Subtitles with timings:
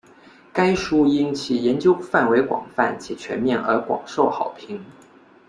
[0.51, 4.83] 该书因其研究范围广泛且全面而广受好评。